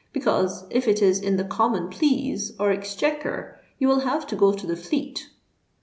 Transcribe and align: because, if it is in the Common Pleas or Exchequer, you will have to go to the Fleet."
because, 0.11 0.65
if 0.71 0.87
it 0.87 0.99
is 0.99 1.19
in 1.21 1.37
the 1.37 1.43
Common 1.43 1.87
Pleas 1.87 2.53
or 2.59 2.71
Exchequer, 2.71 3.59
you 3.77 3.87
will 3.87 3.99
have 3.99 4.25
to 4.25 4.35
go 4.35 4.51
to 4.51 4.65
the 4.65 4.75
Fleet." 4.75 5.29